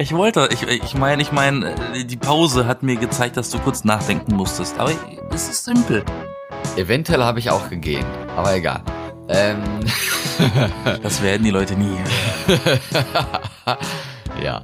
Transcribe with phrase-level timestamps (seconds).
[0.00, 3.82] Ich wollte, ich ich meine, ich meine, die Pause hat mir gezeigt, dass du kurz
[3.82, 4.78] nachdenken musstest.
[4.78, 4.92] Aber
[5.32, 6.04] es ist simpel.
[6.76, 8.06] Eventuell habe ich auch gegeben,
[8.36, 8.80] aber egal.
[9.28, 9.60] Ähm.
[11.02, 11.96] das werden die Leute nie.
[14.42, 14.62] ja.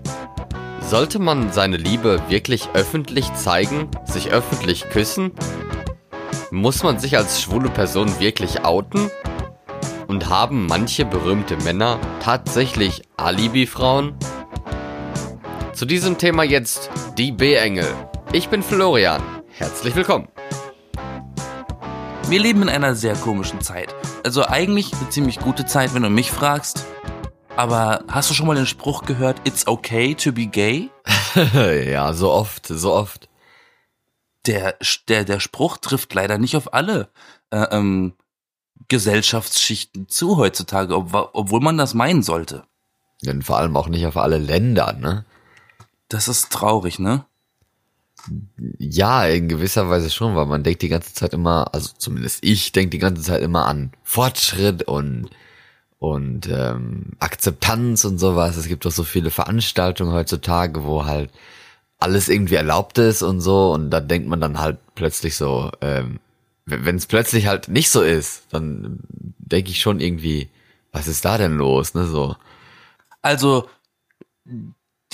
[0.81, 5.33] Sollte man seine Liebe wirklich öffentlich zeigen, sich öffentlich küssen?
[6.53, 9.11] Muss man sich als schwule Person wirklich outen?
[10.07, 14.15] Und haben manche berühmte Männer tatsächlich Alibi-Frauen?
[15.75, 16.89] Zu diesem Thema jetzt
[17.19, 17.93] die B-Engel.
[18.33, 19.21] Ich bin Florian.
[19.49, 20.29] Herzlich willkommen.
[22.29, 23.93] Wir leben in einer sehr komischen Zeit.
[24.25, 26.87] Also eigentlich eine ziemlich gute Zeit, wenn du mich fragst.
[27.57, 30.91] Aber hast du schon mal den Spruch gehört, it's okay to be gay?
[31.55, 33.29] ja, so oft, so oft.
[34.47, 34.77] Der,
[35.09, 37.09] der, der Spruch trifft leider nicht auf alle
[37.51, 38.15] äh, ähm,
[38.87, 42.63] Gesellschaftsschichten zu heutzutage, ob, obwohl man das meinen sollte.
[43.25, 45.25] Denn vor allem auch nicht auf alle Länder, ne?
[46.09, 47.25] Das ist traurig, ne?
[48.79, 52.73] Ja, in gewisser Weise schon, weil man denkt die ganze Zeit immer, also zumindest ich
[52.73, 55.31] denke die ganze Zeit immer an Fortschritt und
[55.99, 58.57] und ähm, Akzeptanz und sowas.
[58.57, 61.31] Es gibt doch so viele Veranstaltungen heutzutage, wo halt
[61.99, 63.73] alles irgendwie erlaubt ist und so.
[63.73, 66.21] Und da denkt man dann halt plötzlich so, ähm,
[66.67, 69.01] wenn es plötzlich halt nicht so ist, dann
[69.39, 70.51] denke ich schon irgendwie,
[70.93, 72.07] was ist da denn los, ne?
[72.07, 72.37] So.
[73.23, 73.69] Also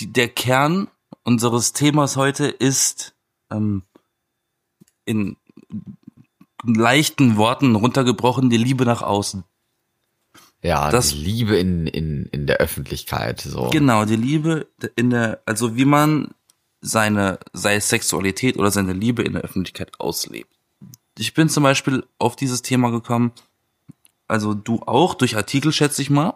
[0.01, 0.89] die, der Kern
[1.25, 3.15] unseres Themas heute ist
[3.51, 3.83] ähm,
[5.05, 5.37] in
[6.65, 9.45] leichten Worten runtergebrochen die Liebe nach außen.
[10.63, 13.71] Ja, das, die Liebe in, in, in der Öffentlichkeit, so.
[13.71, 16.35] Genau, die Liebe in der, also wie man
[16.83, 20.55] seine, sei Sexualität oder seine Liebe in der Öffentlichkeit auslebt.
[21.19, 23.33] Ich bin zum Beispiel auf dieses Thema gekommen,
[24.29, 26.35] also du auch, durch Artikel schätze ich mal.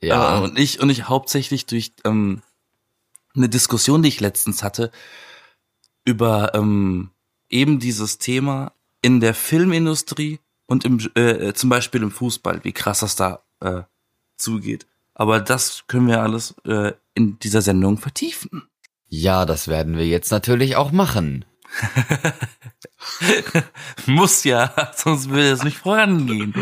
[0.00, 0.38] Ja.
[0.38, 2.42] Äh, und ich, und ich hauptsächlich durch ähm,
[3.34, 4.90] eine Diskussion, die ich letztens hatte,
[6.04, 7.10] über ähm,
[7.48, 13.00] eben dieses Thema in der Filmindustrie und im, äh, zum Beispiel im Fußball, wie krass
[13.00, 13.82] das da äh,
[14.36, 14.86] zugeht.
[15.14, 18.68] Aber das können wir alles äh, in dieser Sendung vertiefen.
[19.08, 21.44] Ja, das werden wir jetzt natürlich auch machen.
[24.06, 26.54] Muss ja, sonst würde es nicht vorangehen.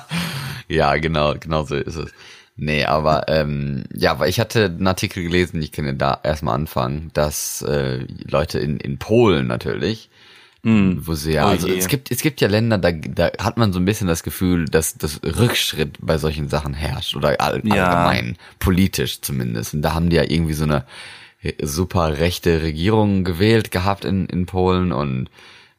[0.68, 2.10] ja, genau, genau so ist es.
[2.56, 6.54] Nee, aber ähm, ja, weil ich hatte einen Artikel gelesen, ich kann ja da erstmal
[6.54, 10.08] anfangen, dass äh, Leute in, in Polen natürlich
[10.64, 11.00] Mm.
[11.00, 13.74] Wo sie ja, oh also es gibt, es gibt ja Länder, da, da hat man
[13.74, 17.84] so ein bisschen das Gefühl, dass das Rückschritt bei solchen Sachen herrscht oder all, ja.
[17.84, 19.74] allgemein, politisch zumindest.
[19.74, 20.86] Und da haben die ja irgendwie so eine
[21.60, 25.28] super rechte Regierung gewählt gehabt in, in Polen und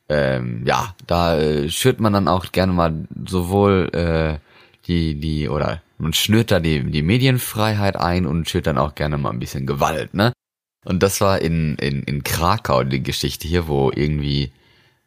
[0.07, 4.37] ähm, ja, da äh, schürt man dann auch gerne mal sowohl äh,
[4.85, 9.17] die, die, oder man schnürt da die, die Medienfreiheit ein und schürt dann auch gerne
[9.17, 10.33] mal ein bisschen Gewalt, ne?
[10.83, 14.51] Und das war in, in, in Krakau die Geschichte hier, wo irgendwie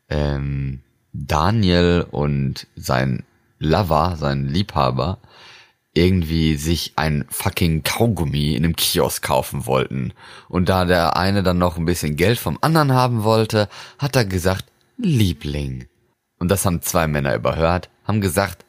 [0.09, 0.81] ähm,
[1.13, 3.25] Daniel und sein
[3.59, 5.19] Lover, sein Liebhaber,
[5.95, 10.13] irgendwie sich ein fucking Kaugummi in einem Kiosk kaufen wollten.
[10.49, 14.25] Und da der eine dann noch ein bisschen Geld vom anderen haben wollte, hat er
[14.25, 14.67] gesagt,
[14.97, 15.87] Liebling.
[16.39, 18.65] Und das haben zwei Männer überhört, haben gesagt,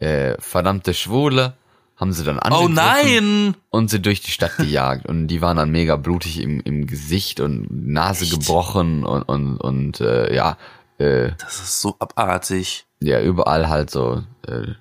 [0.00, 1.54] äh, verdammte Schwule,
[1.96, 3.56] haben sie dann oh angegriffen oh nein!
[3.68, 7.40] und sie durch die Stadt gejagt und die waren dann mega blutig im, im Gesicht
[7.40, 8.32] und Nase Echt?
[8.32, 10.56] gebrochen und und und äh, ja
[10.98, 14.74] äh, das ist so abartig ja überall halt so äh,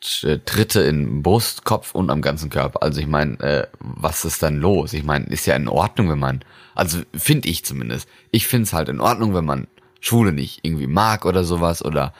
[0.00, 2.82] Tritte in Brust, Kopf und am ganzen Körper.
[2.82, 4.92] Also ich meine, äh, was ist dann los?
[4.92, 6.40] Ich meine, ist ja in Ordnung, wenn man,
[6.74, 9.66] also finde ich zumindest, ich finde es halt in Ordnung, wenn man
[10.00, 12.12] Schwule nicht irgendwie mag oder sowas oder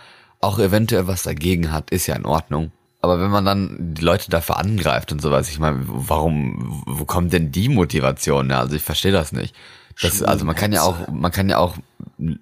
[0.45, 2.73] auch eventuell was dagegen hat, ist ja in Ordnung.
[3.01, 7.33] Aber wenn man dann die Leute dafür angreift und sowas, ich meine, warum, wo kommt
[7.35, 8.49] denn die Motivation?
[8.49, 9.55] Ja, also ich verstehe das nicht.
[10.01, 11.77] Das, also man kann ja auch, man kann ja auch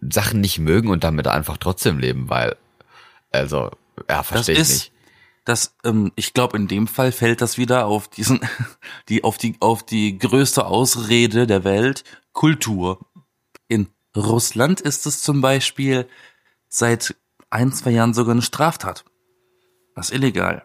[0.08, 2.56] Sachen nicht mögen und damit einfach trotzdem leben, weil,
[3.30, 3.70] also,
[4.08, 4.92] ja, verstehe ich nicht.
[5.44, 8.40] Das, ähm, ich glaube, in dem Fall fällt das wieder auf diesen,
[9.08, 13.00] die, auf die, auf die größte Ausrede der Welt, Kultur.
[13.66, 16.06] In Russland ist es zum Beispiel
[16.68, 17.16] seit
[17.52, 19.04] ein, zwei Jahren sogar eine Straftat.
[19.94, 20.64] Das ist illegal.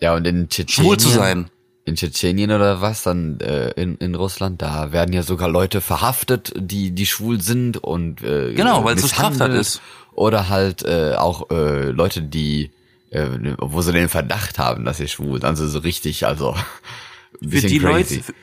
[0.00, 0.86] Ja, und in Tschetschenien.
[0.86, 1.50] Schwul zu sein.
[1.84, 6.52] In Tschetschenien oder was, dann äh, in, in Russland, da werden ja sogar Leute verhaftet,
[6.56, 9.80] die, die schwul sind und äh, Genau, weil es so Straftat ist.
[10.12, 12.70] Oder halt äh, auch äh, Leute, die,
[13.10, 13.26] äh,
[13.58, 15.44] wo sie den Verdacht haben, dass sie schwul sind.
[15.44, 16.54] Also so richtig, also.
[17.40, 18.16] Für die crazy.
[18.16, 18.34] Leute,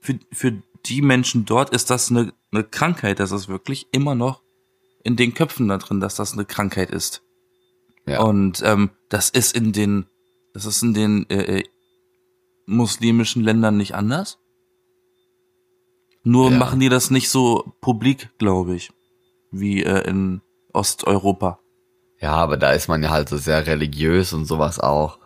[0.00, 0.52] für, für
[0.86, 3.20] die Menschen dort ist das eine, eine Krankheit.
[3.20, 4.42] Das ist wirklich immer noch
[5.02, 7.22] in den Köpfen da drin, dass das eine Krankheit ist.
[8.06, 8.22] Ja.
[8.22, 10.06] Und ähm, das ist in den,
[10.54, 11.64] das ist in den äh, äh
[12.66, 14.38] muslimischen Ländern nicht anders?
[16.22, 16.58] Nur Ja.
[16.58, 18.92] machen die das nicht so publik, glaube ich,
[19.50, 20.40] wie äh, in
[20.72, 21.58] Osteuropa.
[22.20, 25.18] Ja, aber da ist man ja halt so sehr religiös und sowas auch.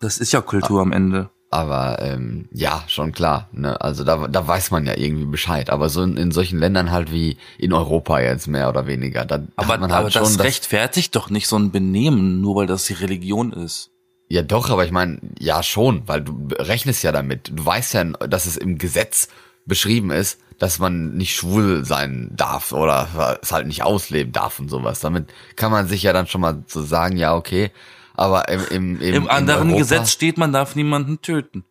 [0.00, 1.30] Das ist ja Kultur am Ende.
[1.56, 3.48] Aber ähm, ja, schon klar.
[3.52, 3.80] Ne?
[3.80, 5.70] Also da, da weiß man ja irgendwie Bescheid.
[5.70, 9.38] Aber so in, in solchen Ländern halt wie in Europa jetzt mehr oder weniger, da,
[9.38, 12.84] da Aber, halt aber das das rechtfertigt doch nicht so ein Benehmen, nur weil das
[12.84, 13.90] die Religion ist.
[14.28, 17.52] Ja, doch, aber ich meine, ja schon, weil du rechnest ja damit.
[17.54, 19.28] Du weißt ja, dass es im Gesetz
[19.64, 24.68] beschrieben ist, dass man nicht schwul sein darf oder es halt nicht ausleben darf und
[24.68, 25.00] sowas.
[25.00, 27.70] Damit kann man sich ja dann schon mal so sagen, ja, okay.
[28.16, 31.64] Aber im, im, im, Im anderen Europa, Gesetz steht, man darf niemanden töten.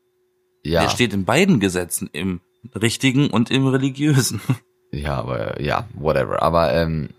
[0.64, 2.42] ja, Der steht in beiden Gesetzen, im
[2.74, 4.42] richtigen und im religiösen.
[4.92, 6.42] ja, aber ja, whatever.
[6.42, 7.10] Aber ähm,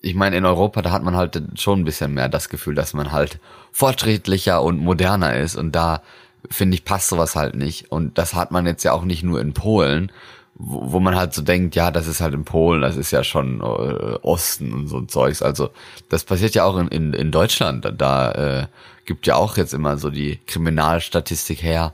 [0.00, 2.92] ich meine, in Europa, da hat man halt schon ein bisschen mehr das Gefühl, dass
[2.92, 3.38] man halt
[3.70, 6.02] fortschrittlicher und moderner ist und da
[6.50, 9.40] finde ich passt sowas halt nicht und das hat man jetzt ja auch nicht nur
[9.40, 10.10] in Polen,
[10.54, 13.24] wo, wo man halt so denkt, ja, das ist halt in Polen, das ist ja
[13.24, 15.42] schon äh, Osten und so ein Zeugs.
[15.42, 15.70] Also
[16.08, 17.92] das passiert ja auch in, in, in Deutschland.
[17.96, 18.66] Da, äh,
[19.04, 21.92] gibt ja auch jetzt immer so die Kriminalstatistik her,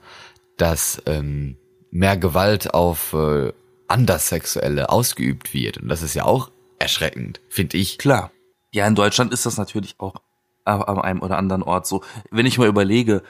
[0.56, 1.56] dass ähm,
[1.90, 3.52] mehr Gewalt auf äh,
[3.86, 5.78] Anderssexuelle ausgeübt wird.
[5.78, 7.98] Und das ist ja auch erschreckend, finde ich.
[7.98, 8.30] Klar.
[8.72, 10.16] Ja, in Deutschland ist das natürlich auch
[10.64, 12.04] an einem oder anderen Ort so.
[12.30, 13.22] Wenn ich mal überlege,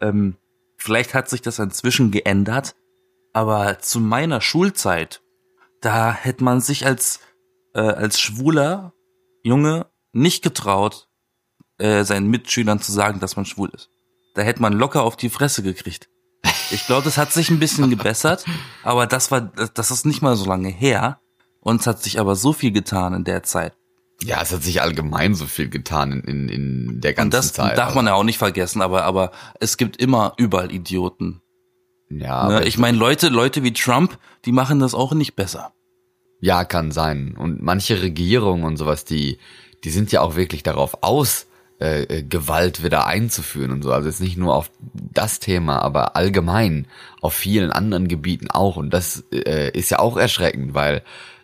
[0.00, 0.36] ähm,
[0.78, 2.74] vielleicht hat sich das inzwischen geändert,
[3.36, 5.20] aber zu meiner Schulzeit,
[5.82, 7.20] da hätte man sich als
[7.74, 8.94] äh, als schwuler
[9.42, 11.10] Junge nicht getraut,
[11.76, 13.90] äh, seinen Mitschülern zu sagen, dass man schwul ist.
[14.36, 16.08] Da hätte man locker auf die Fresse gekriegt.
[16.70, 18.46] Ich glaube, das hat sich ein bisschen gebessert,
[18.82, 21.20] aber das war, das ist nicht mal so lange her.
[21.60, 23.76] Und es hat sich aber so viel getan in der Zeit.
[24.22, 27.52] Ja, es hat sich allgemein so viel getan in, in, in der ganzen Und das
[27.52, 27.76] Zeit.
[27.76, 29.30] darf man ja auch nicht vergessen, aber, aber
[29.60, 31.42] es gibt immer überall Idioten.
[32.08, 32.64] Ja, Ne?
[32.64, 35.72] Ich meine, Leute, Leute wie Trump, die machen das auch nicht besser.
[36.40, 37.34] ja, kann sein.
[37.36, 39.38] Und manche Regierungen und sowas, die,
[39.84, 41.46] die sind ja auch wirklich darauf aus,
[41.78, 43.92] äh, äh, Gewalt wieder einzuführen und so.
[43.92, 46.86] Also jetzt nicht nur auf das Thema, aber allgemein
[47.20, 48.76] auf vielen anderen Gebieten auch.
[48.76, 51.02] Und das äh, ist ja auch erschreckend, weil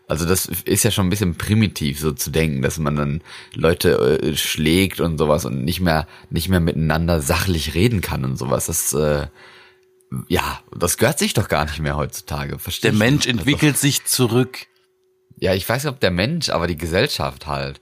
[0.09, 3.23] also das ist ja schon ein bisschen primitiv, so zu denken, dass man dann
[3.55, 8.37] Leute äh, schlägt und sowas und nicht mehr nicht mehr miteinander sachlich reden kann und
[8.39, 8.67] sowas.
[8.67, 9.27] Das äh,
[10.29, 12.59] ja, das gehört sich doch gar nicht mehr heutzutage.
[12.59, 13.39] Verstehe Der Mensch nicht.
[13.39, 14.67] entwickelt sich zurück.
[15.39, 17.81] Ja, ich weiß nicht, ob der Mensch, aber die Gesellschaft halt.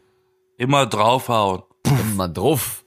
[0.57, 1.63] Immer draufhauen.
[1.85, 2.85] Immer drauf.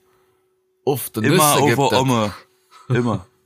[0.84, 1.78] Uff, du Immer Nüsse gibt.
[1.78, 2.32] Omme.
[2.88, 3.26] Immer.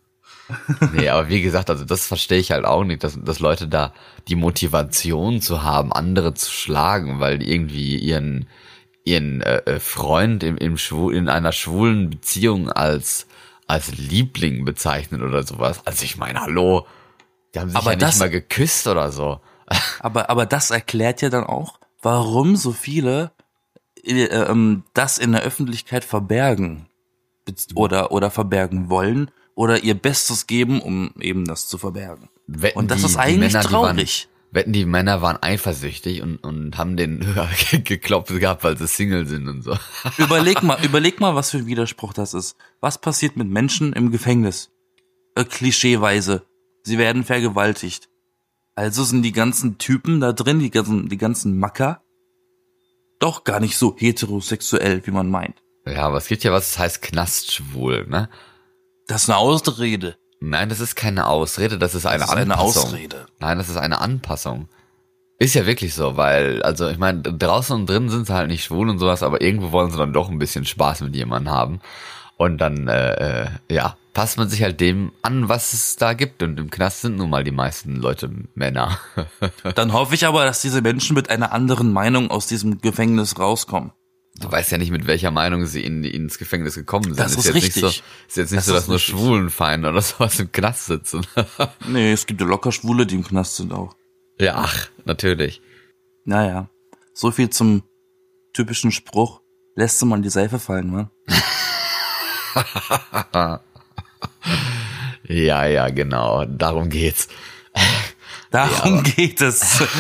[0.95, 3.93] Nee, aber wie gesagt, also das verstehe ich halt auch nicht, dass, dass Leute da
[4.29, 8.49] die Motivation zu haben, andere zu schlagen, weil die irgendwie ihren
[9.05, 13.27] ihren äh, äh, Freund im, im Schwul, in einer schwulen Beziehung als
[13.69, 15.81] als Liebling bezeichnen oder sowas.
[15.85, 16.87] Also ich meine, hallo,
[17.55, 19.41] die haben sich Aber ja nicht das- mal geküsst oder so.
[20.01, 23.33] Aber, aber das erklärt ja dann auch, warum so viele
[24.03, 26.87] äh, ähm, das in der Öffentlichkeit verbergen
[27.45, 32.31] Bez- oder, oder verbergen wollen oder ihr Bestes geben, um eben das zu verbergen.
[32.47, 34.29] Wetten, Und das die- ist eigentlich Männer, die waren- traurig.
[34.51, 37.21] Wetten, die Männer waren eifersüchtig und, und haben den
[37.85, 39.77] geklopft gehabt, weil sie Single sind und so.
[40.17, 42.57] Überleg mal, überleg mal, was für ein Widerspruch das ist.
[42.81, 44.71] Was passiert mit Menschen im Gefängnis?
[45.35, 46.47] Äh, klischeeweise.
[46.85, 48.09] Sie werden vergewaltigt.
[48.75, 52.01] Also sind die ganzen Typen da drin, die ganzen, die ganzen Macker,
[53.19, 55.57] doch gar nicht so heterosexuell, wie man meint.
[55.85, 58.29] Ja, aber es gibt ja was, das heißt Knastschwul, ne?
[59.09, 60.17] Das ist eine Ausrede.
[60.41, 62.85] Nein, das ist keine Ausrede, das ist eine Das ist eine Anpassung.
[62.85, 63.27] Ausrede.
[63.41, 64.69] Nein, das ist eine Anpassung.
[65.41, 68.65] Ist ja wirklich so, weil, also ich meine, draußen und drin sind sie halt nicht
[68.65, 71.81] schwul und sowas, aber irgendwo wollen sie dann doch ein bisschen Spaß mit jemandem haben.
[72.39, 76.43] Und dann, äh, äh, ja, passt man sich halt dem an, was es da gibt.
[76.43, 78.99] Und im Knast sind nun mal die meisten Leute Männer.
[79.75, 83.93] Dann hoffe ich aber, dass diese Menschen mit einer anderen Meinung aus diesem Gefängnis rauskommen.
[84.41, 87.19] Du weißt ja nicht, mit welcher Meinung sie in, ins Gefängnis gekommen sind.
[87.19, 87.83] Das ist jetzt richtig.
[87.83, 89.15] Nicht so, ist jetzt nicht Das so, dass ist nur richtig.
[89.15, 91.27] Schwulenfeinde oder sowas im Knast sitzen.
[91.89, 93.97] Nee, es gibt ja locker Schwule, die im Knast sind auch.
[94.39, 95.61] ja, ach, natürlich.
[96.25, 96.69] Naja,
[97.15, 97.83] so viel zum
[98.53, 99.41] typischen Spruch.
[99.75, 101.11] Lässt du mal die Seife fallen, wa?
[105.25, 106.45] Ja, ja, genau.
[106.47, 107.29] Darum geht's.
[108.51, 109.83] Darum geht es.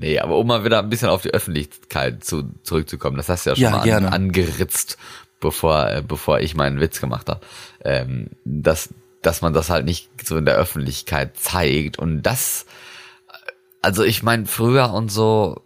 [0.00, 3.50] Nee, aber um mal wieder ein bisschen auf die Öffentlichkeit zu, zurückzukommen, das hast du
[3.50, 4.96] ja schon Ja, mal an, angeritzt,
[5.40, 7.40] bevor, äh, bevor ich meinen Witz gemacht habe.
[7.84, 8.90] Ähm, dass,
[9.22, 11.98] dass man das halt nicht so in der Öffentlichkeit zeigt.
[11.98, 12.66] Und das,
[13.82, 15.62] also ich meine, früher und so,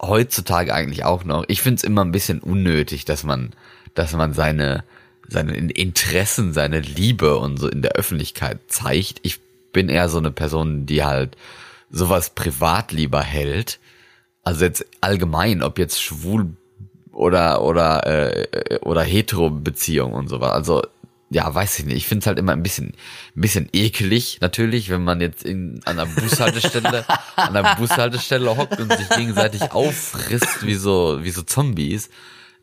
[0.00, 3.50] heutzutage eigentlich auch noch, ich find's immer ein bisschen unnötig, dass man,
[3.94, 4.84] dass man seine
[5.28, 9.20] seine Interessen, seine Liebe und so in der Öffentlichkeit zeigt.
[9.22, 9.38] Ich
[9.72, 11.36] bin eher so eine Person, die halt
[11.88, 13.78] sowas privat lieber hält.
[14.42, 16.48] Also jetzt allgemein, ob jetzt schwul
[17.12, 20.50] oder oder äh, oder hetero Beziehung und sowas.
[20.50, 20.82] Also
[21.30, 21.96] ja, weiß ich nicht.
[21.96, 22.94] Ich finde es halt immer ein bisschen,
[23.36, 27.04] ein bisschen eklig, natürlich, wenn man jetzt in, an der Bushaltestelle,
[27.36, 32.10] an der Bushaltestelle hockt und sich gegenseitig auffrisst wie so, wie so Zombies.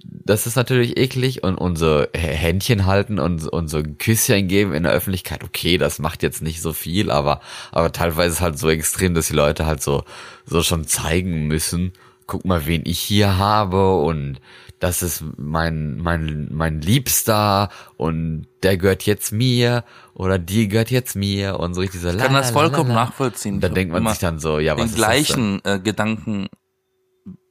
[0.04, 5.44] Das ist natürlich eklig und unser Händchen halten und, ein Küsschen geben in der Öffentlichkeit.
[5.44, 9.28] Okay, das macht jetzt nicht so viel, aber, aber teilweise ist halt so extrem, dass
[9.28, 10.04] die Leute halt so,
[10.46, 11.94] so schon zeigen müssen.
[12.26, 14.40] Guck mal, wen ich hier habe und
[14.80, 21.16] das ist mein, mein, mein Liebster und der gehört jetzt mir oder die gehört jetzt
[21.16, 22.10] mir und so richtig so.
[22.10, 23.60] Ich kann das vollkommen nachvollziehen.
[23.60, 26.48] Da denkt man sich dann so, ja, was den gleichen äh, Gedanken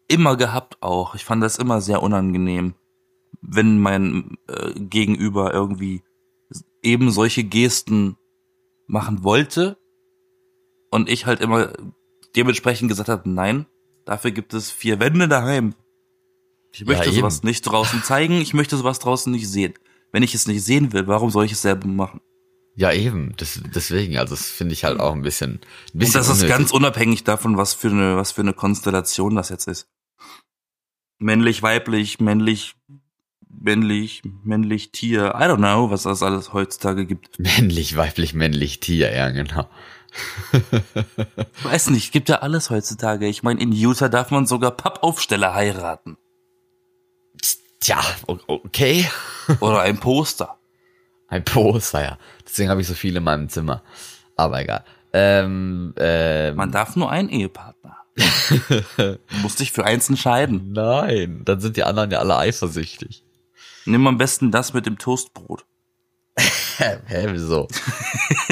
[0.08, 1.14] immer gehabt auch.
[1.14, 2.74] Ich fand das immer sehr unangenehm,
[3.40, 6.02] wenn mein äh, Gegenüber irgendwie
[6.82, 8.16] eben solche Gesten
[8.86, 9.78] machen wollte
[10.90, 11.72] und ich halt immer
[12.36, 13.66] dementsprechend gesagt habe, nein,
[14.04, 15.74] dafür gibt es vier Wände daheim.
[16.72, 19.74] Ich möchte ja, sowas nicht draußen zeigen, ich möchte sowas draußen nicht sehen.
[20.12, 22.20] Wenn ich es nicht sehen will, warum soll ich es selber machen?
[22.76, 23.32] Ja, eben.
[23.38, 25.60] Das, deswegen, also das finde ich halt auch ein bisschen.
[25.94, 26.50] Ein bisschen Und das unnötig.
[26.50, 29.88] ist ganz unabhängig davon, was für eine, was für eine Konstellation das jetzt ist.
[31.18, 32.74] Männlich, weiblich, männlich,
[33.48, 35.34] männlich, männlich, Tier.
[35.36, 37.38] I don't know, was das alles heutzutage gibt.
[37.38, 39.68] Männlich, weiblich, männlich, Tier, ja, genau.
[41.62, 43.26] weiß nicht, gibt ja alles heutzutage.
[43.26, 46.16] Ich meine, in Utah darf man sogar Pappaufsteller heiraten.
[47.80, 49.08] Tja, okay.
[49.60, 50.56] Oder ein Poster.
[51.28, 52.18] Ein Poster, ja.
[52.46, 53.82] Deswegen habe ich so viele in meinem Zimmer.
[54.36, 54.84] Aber egal.
[55.12, 57.96] Ähm, ähm, Man darf nur einen Ehepartner.
[59.42, 60.72] musst dich für eins entscheiden.
[60.72, 63.24] Nein, dann sind die anderen ja alle eifersüchtig.
[63.84, 65.64] Nimm am besten das mit dem Toastbrot.
[66.78, 67.68] Hä, wieso?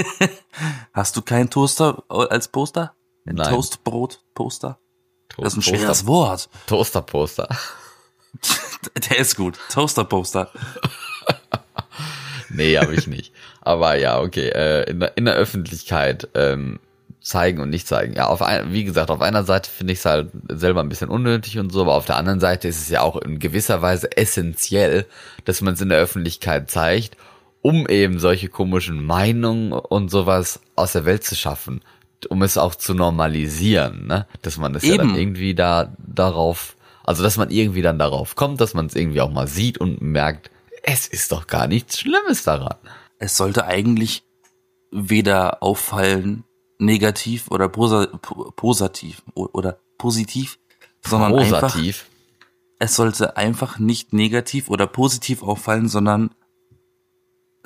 [0.92, 2.94] Hast du keinen Toaster als Poster?
[3.26, 3.50] Ein Nein.
[3.50, 4.78] Toastbrot-Poster?
[5.28, 6.48] Toast das ist ein schweres Wort.
[6.66, 7.48] Toaster-Poster.
[9.08, 9.58] Der ist gut.
[9.70, 10.50] Toaster-Poster.
[12.50, 13.32] nee, habe ich nicht.
[13.60, 14.48] Aber ja, okay.
[14.48, 16.80] Äh, in, der, in der Öffentlichkeit ähm,
[17.24, 18.14] zeigen und nicht zeigen.
[18.14, 21.08] Ja, auf ein, wie gesagt, auf einer Seite finde ich es halt selber ein bisschen
[21.08, 24.16] unnötig und so, aber auf der anderen Seite ist es ja auch in gewisser Weise
[24.16, 25.06] essentiell,
[25.44, 27.16] dass man es in der Öffentlichkeit zeigt,
[27.62, 31.80] um eben solche komischen Meinungen und sowas aus der Welt zu schaffen,
[32.28, 34.26] um es auch zu normalisieren, ne?
[34.42, 34.92] Dass man es eben.
[34.92, 38.96] ja dann irgendwie da darauf also, dass man irgendwie dann darauf kommt, dass man es
[38.96, 40.50] irgendwie auch mal sieht und merkt,
[40.82, 42.78] es ist doch gar nichts Schlimmes daran.
[43.18, 44.24] Es sollte eigentlich
[44.90, 46.44] weder auffallen,
[46.78, 48.06] negativ oder posa
[48.56, 50.58] positiv oder positiv,
[51.02, 51.54] sondern Posativ.
[51.62, 52.10] einfach,
[52.78, 56.34] es sollte einfach nicht negativ oder positiv auffallen, sondern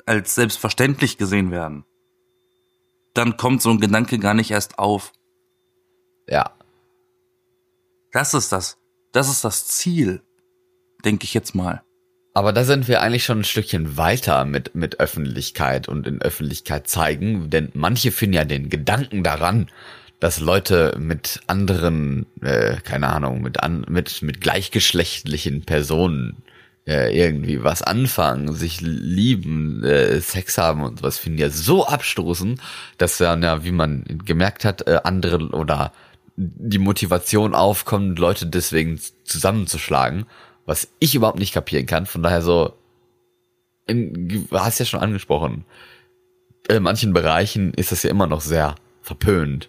[0.05, 1.85] als selbstverständlich gesehen werden.
[3.13, 5.11] Dann kommt so ein Gedanke gar nicht erst auf.
[6.27, 6.53] Ja.
[8.11, 8.77] Das ist das.
[9.11, 10.21] Das ist das Ziel,
[11.03, 11.83] denke ich jetzt mal.
[12.33, 16.87] Aber da sind wir eigentlich schon ein Stückchen weiter mit, mit Öffentlichkeit und in Öffentlichkeit
[16.87, 19.67] zeigen, denn manche finden ja den Gedanken daran,
[20.19, 26.43] dass Leute mit anderen, äh, keine Ahnung, mit, an, mit, mit gleichgeschlechtlichen Personen
[26.85, 32.59] äh, irgendwie was anfangen, sich lieben, äh, Sex haben und was finden ja so abstoßen,
[32.97, 35.93] dass dann ja, wie man gemerkt hat, äh, andere oder
[36.35, 40.25] die Motivation aufkommt, Leute deswegen zusammenzuschlagen,
[40.69, 42.05] was ich überhaupt nicht kapieren kann.
[42.05, 42.77] Von daher so,
[43.87, 45.65] in, du hast ja schon angesprochen,
[46.69, 49.67] in manchen Bereichen ist das ja immer noch sehr verpönt,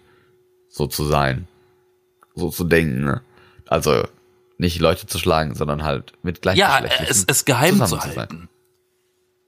[0.69, 1.47] so zu sein,
[2.35, 3.03] so zu denken.
[3.03, 3.21] Ne?
[3.65, 4.03] Also
[4.59, 8.47] nicht Leute zu schlagen, sondern halt mit gleichgeschlechtlichen Ja, es, es geheim zu halten.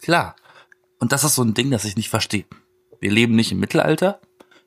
[0.02, 0.36] Klar.
[0.98, 2.46] Und das ist so ein Ding, das ich nicht verstehe.
[3.00, 4.20] Wir leben nicht im Mittelalter,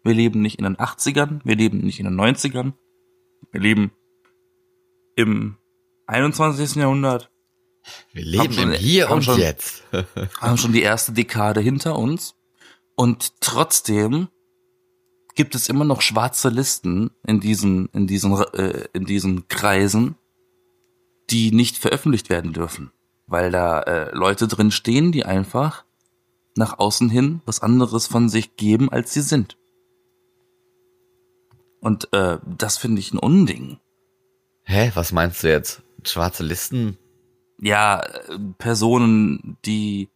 [0.04, 2.74] wir leben nicht in den 80ern, wir leben nicht in den 90ern.
[3.50, 3.90] Wir leben
[5.16, 5.56] im
[6.06, 6.76] 21.
[6.76, 7.30] Jahrhundert.
[8.12, 9.84] Wir leben schon, im Hier und schon, Jetzt.
[10.40, 12.34] haben schon die erste Dekade hinter uns.
[12.96, 14.28] Und trotzdem
[15.34, 20.16] gibt es immer noch schwarze Listen in diesen, in diesen, äh, in diesen Kreisen,
[21.30, 22.90] die nicht veröffentlicht werden dürfen.
[23.26, 25.84] Weil da äh, Leute drin stehen, die einfach
[26.56, 29.58] nach außen hin was anderes von sich geben, als sie sind.
[31.80, 33.78] Und äh, das finde ich ein Unding.
[34.62, 35.82] Hä, was meinst du jetzt?
[36.08, 36.98] Schwarze Listen?
[37.60, 38.02] Ja,
[38.58, 40.08] Personen, die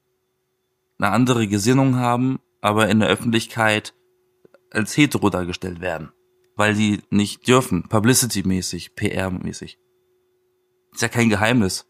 [0.99, 3.95] eine andere Gesinnung haben, aber in der Öffentlichkeit
[4.71, 6.13] als hetero dargestellt werden.
[6.57, 9.79] Weil die nicht dürfen, publicity-mäßig, PR-mäßig.
[10.93, 11.87] Ist ja kein Geheimnis.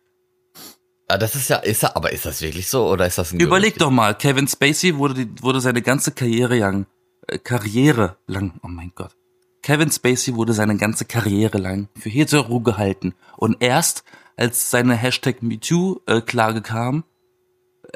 [1.08, 3.40] Ah, das ist ja, ist er, aber ist das wirklich so oder ist das ein
[3.40, 3.80] Überleg Gerücht?
[3.80, 6.86] doch mal, Kevin Spacey wurde, die, wurde seine ganze Karriere lang,
[7.26, 9.16] äh, Karriere lang, oh mein Gott.
[9.62, 13.14] Kevin Spacey wurde seine ganze Karriere lang für hetero gehalten.
[13.36, 14.04] Und erst,
[14.36, 17.04] als seine Hashtag MeToo-Klage kam,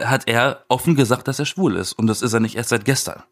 [0.00, 1.92] hat er offen gesagt, dass er schwul ist.
[1.92, 3.23] Und das ist er nicht erst seit gestern.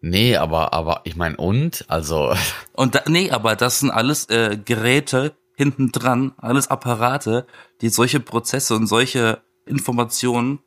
[0.00, 1.84] Nee, aber, aber ich meine, und?
[1.88, 2.34] Also,
[2.72, 7.46] Und da, nee, aber das sind alles äh, Geräte hinten dran, alles Apparate,
[7.80, 10.58] die solche Prozesse und solche Informationen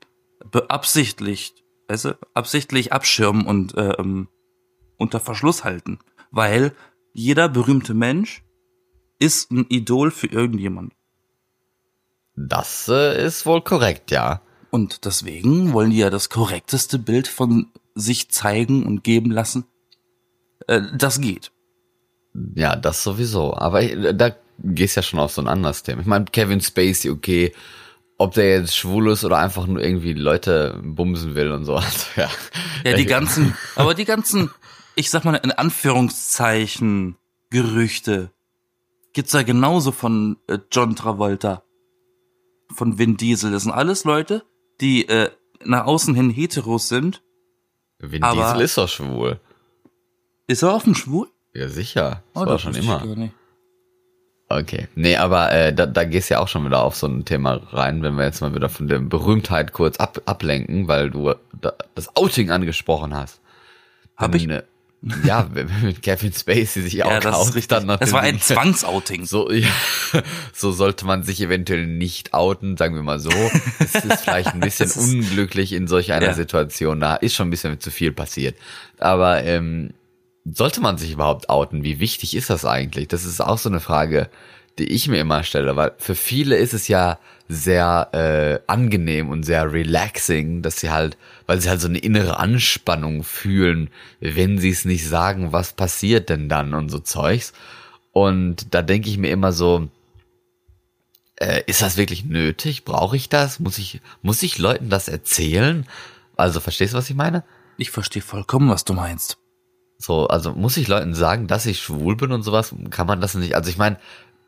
[0.51, 4.27] beabsichtlicht, weißt du, absichtlich abschirmen und äh, ähm,
[4.98, 6.00] unter Verschluss halten.
[6.31, 6.74] Weil
[7.13, 8.43] jeder berühmte Mensch
[9.19, 10.93] ist ein Idol für irgendjemand.
[12.36, 14.41] das äh, ist wohl korrekt, ja.
[14.71, 19.65] Und deswegen wollen die ja das korrekteste Bild von sich zeigen und geben lassen.
[20.67, 21.51] Äh, das geht.
[22.55, 23.55] Ja, das sowieso.
[23.57, 26.01] Aber ich- da gehst ja schon auf so ein anderes Thema.
[26.01, 27.53] Ich meine, Kevin Spacey, okay,
[28.17, 31.75] ob der jetzt schwul ist oder einfach nur irgendwie Leute bumsen will und so.
[31.79, 32.29] Also, ja.
[32.86, 34.50] Ja, die ganzen, aber die ganzen,
[35.00, 37.15] ich sag mal in Anführungszeichen,
[37.50, 38.32] Gerüchte
[39.13, 41.63] gibt's ja genauso von äh, John Travolta,
[42.75, 43.51] von Vin Diesel.
[43.51, 44.44] Das sind alles Leute,
[44.82, 45.29] die äh,
[45.63, 47.24] nach außen hin heteros sind.
[48.00, 49.39] Vin Diesel ist doch schwul.
[50.48, 51.29] Ist er offen schwul?
[51.53, 52.22] Ja, sicher.
[52.34, 53.32] Das Oh, war das schon immer.
[54.50, 54.89] Okay.
[54.96, 57.53] Nee, aber äh, da, da gehst du ja auch schon wieder auf so ein Thema
[57.72, 61.74] rein, wenn wir jetzt mal wieder von der Berühmtheit kurz ab, ablenken, weil du da,
[61.96, 63.39] das Outing angesprochen hast.
[64.18, 64.48] Hab ich?
[65.24, 67.86] Ja, wenn mit Kevin Spacey sich auch Ja, das ist richtig.
[68.00, 69.25] Das war ein Zwangsouting.
[69.25, 69.68] So, ja,
[70.53, 73.32] so sollte man sich eventuell nicht outen, sagen wir mal so.
[73.79, 76.34] Es ist vielleicht ein bisschen unglücklich in solch einer Ja.
[76.34, 77.00] Situation.
[77.00, 78.58] Da ist schon ein bisschen zu viel passiert.
[78.98, 79.91] Aber ähm,
[80.46, 81.84] sollte man sich überhaupt outen?
[81.84, 83.08] Wie wichtig ist das eigentlich?
[83.08, 84.29] Das ist auch so eine Frage,
[84.79, 89.43] die ich mir immer stelle, weil für viele ist es ja sehr äh, angenehm und
[89.43, 91.17] sehr relaxing, dass sie halt,
[91.48, 96.29] weil sie halt so eine innere Anspannung fühlen, wenn sie es nicht sagen, was passiert
[96.29, 97.53] denn dann und so Zeugs.
[98.11, 99.89] Und da denke ich mir immer so,
[101.35, 102.85] äh, ist das wirklich nötig?
[102.85, 103.59] Brauche ich das?
[103.59, 105.87] Muss ich, muss ich Leuten das erzählen?
[106.37, 107.44] Also verstehst du, was ich meine?
[107.77, 109.37] Ich verstehe vollkommen, was du meinst.
[109.98, 112.74] So, also muss ich Leuten sagen, dass ich schwul bin und sowas?
[112.89, 113.55] Kann man das nicht?
[113.55, 113.98] Also ich meine,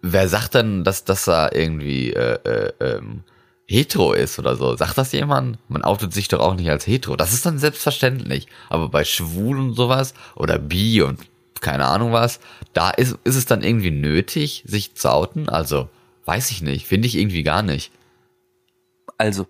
[0.01, 3.23] wer sagt denn, dass das da irgendwie äh, äh, ähm,
[3.67, 4.75] hetero ist oder so?
[4.75, 5.57] Sagt das jemand?
[5.69, 7.15] Man outet sich doch auch nicht als hetero.
[7.15, 8.47] Das ist dann selbstverständlich.
[8.69, 11.19] Aber bei schwul und sowas oder bi und
[11.61, 12.39] keine Ahnung was,
[12.73, 15.47] da ist, ist es dann irgendwie nötig, sich zu outen?
[15.47, 15.89] Also,
[16.25, 16.87] weiß ich nicht.
[16.87, 17.91] Finde ich irgendwie gar nicht.
[19.17, 19.47] Also,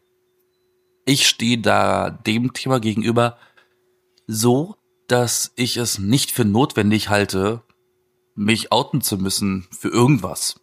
[1.06, 3.38] ich stehe da dem Thema gegenüber
[4.28, 4.76] so,
[5.08, 7.62] dass ich es nicht für notwendig halte,
[8.42, 10.60] mich outen zu müssen für irgendwas.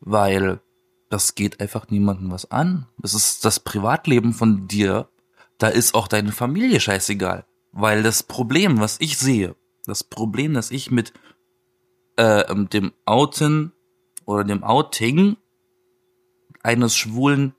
[0.00, 0.60] Weil
[1.08, 2.86] das geht einfach niemandem was an.
[2.98, 5.08] Das ist das Privatleben von dir.
[5.58, 7.46] Da ist auch deine Familie scheißegal.
[7.72, 11.12] Weil das Problem, was ich sehe, das Problem, das ich mit
[12.16, 13.72] äh, dem Outen
[14.24, 15.36] oder dem Outing
[16.62, 17.54] eines schwulen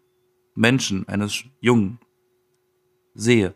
[0.54, 2.00] Menschen, eines Jungen
[3.14, 3.56] sehe,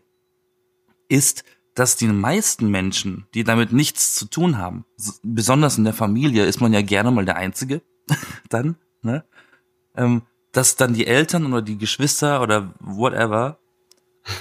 [1.08, 4.84] ist, dass die meisten Menschen, die damit nichts zu tun haben,
[5.22, 7.82] besonders in der Familie ist man ja gerne mal der Einzige,
[8.48, 9.24] dann, ne,
[9.96, 13.58] ähm, dass dann die Eltern oder die Geschwister oder whatever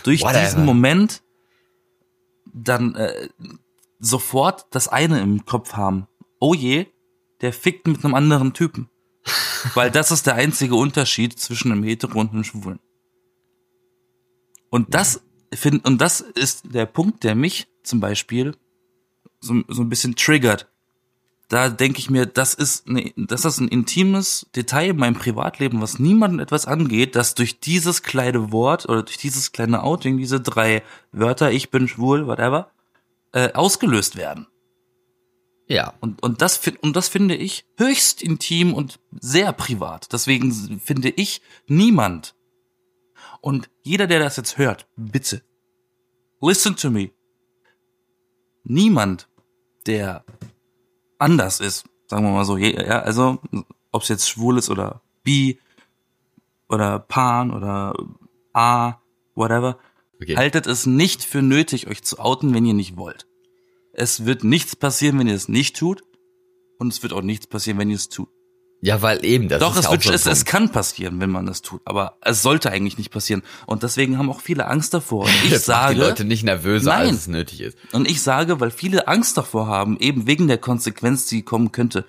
[0.03, 0.41] durch Whatever.
[0.41, 1.23] diesen Moment
[2.53, 3.29] dann äh,
[3.99, 6.07] sofort das eine im Kopf haben.
[6.39, 6.87] Oh je,
[7.41, 8.89] der fickt mit einem anderen Typen.
[9.73, 12.79] Weil das ist der einzige Unterschied zwischen einem Hetero und einem Schwulen.
[14.69, 15.21] Und das
[15.53, 18.55] find, und das ist der Punkt, der mich zum Beispiel
[19.39, 20.67] so, so ein bisschen triggert.
[21.49, 25.81] Da denke ich mir, das ist, ne, das ist ein intimes Detail in meinem Privatleben,
[25.81, 30.39] was niemandem etwas angeht, dass durch dieses kleine Wort oder durch dieses kleine Outing, diese
[30.39, 32.71] drei Wörter, ich bin schwul, whatever,
[33.33, 34.47] äh, ausgelöst werden.
[35.67, 35.93] Ja.
[36.01, 40.11] Und, und, das, und das finde ich höchst intim und sehr privat.
[40.11, 42.35] Deswegen finde ich niemand.
[43.41, 45.41] Und jeder, der das jetzt hört, bitte,
[46.41, 47.11] listen to me.
[48.63, 49.27] Niemand,
[49.87, 50.23] der
[51.17, 53.39] anders ist, sagen wir mal so, ja, also,
[53.91, 55.59] ob es jetzt schwul ist oder bi
[56.69, 57.95] oder pan oder
[58.53, 59.01] a,
[59.35, 59.79] whatever,
[60.21, 60.35] Okay.
[60.35, 63.25] haltet es nicht für nötig, euch zu outen, wenn ihr nicht wollt.
[63.91, 66.03] Es wird nichts passieren, wenn ihr es nicht tut.
[66.77, 68.29] Und es wird auch nichts passieren, wenn ihr es tut.
[68.83, 71.29] Ja, weil eben, das Doch, ist es, ja wird, so es, es kann passieren, wenn
[71.29, 71.81] man es tut.
[71.85, 73.43] Aber es sollte eigentlich nicht passieren.
[73.67, 75.25] Und deswegen haben auch viele Angst davor.
[75.25, 77.09] Und ich macht sage, die Leute nicht nervöser, Nein.
[77.09, 77.77] als es nötig ist.
[77.91, 82.05] und ich sage, weil viele Angst davor haben, eben wegen der Konsequenz, die kommen könnte,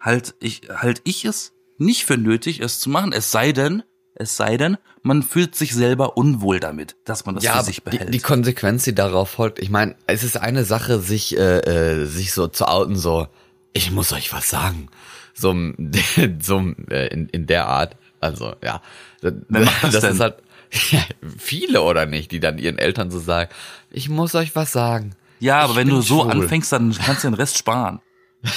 [0.00, 3.12] halt ich, halt ich es nicht für nötig, es zu machen.
[3.12, 3.84] Es sei denn,
[4.14, 7.82] Es sei denn, man fühlt sich selber unwohl damit, dass man das ja, für sich
[7.82, 8.08] behält.
[8.08, 12.06] Die, die Konsequenz, die darauf folgt, ich meine, es ist eine Sache, sich, äh, äh,
[12.06, 13.28] sich so zu outen, so,
[13.72, 14.88] ich muss euch was sagen.
[15.34, 15.54] So,
[16.40, 17.96] so äh, in, in der Art.
[18.20, 18.80] Also, ja.
[19.20, 19.34] Das,
[19.82, 20.12] das denn?
[20.12, 20.36] ist halt
[20.90, 21.00] ja,
[21.38, 23.50] viele oder nicht, die dann ihren Eltern so sagen,
[23.90, 25.14] ich muss euch was sagen.
[25.38, 26.30] ja, aber ich wenn du so schwul.
[26.30, 28.00] anfängst, dann kannst du den Rest sparen.